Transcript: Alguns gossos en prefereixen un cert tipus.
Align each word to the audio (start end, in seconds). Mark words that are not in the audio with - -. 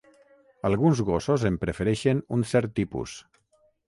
Alguns 0.69 1.01
gossos 1.09 1.45
en 1.49 1.59
prefereixen 1.63 2.21
un 2.39 2.47
cert 2.53 2.73
tipus. 2.81 3.15